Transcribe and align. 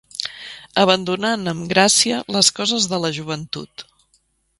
Abandonant 0.83 1.51
amb 1.51 1.67
gràcia 1.73 2.17
les 2.37 2.49
coses 2.61 2.87
de 2.95 3.01
la 3.05 3.13
joventut. 3.19 3.85